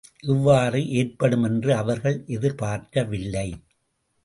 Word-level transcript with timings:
இவ்வாறு 0.23 0.79
ஏற்படுமென்று 0.91 1.71
அவர்கள் 1.75 2.17
எதிர்ப்பார்க்கவில்லை. 2.27 3.47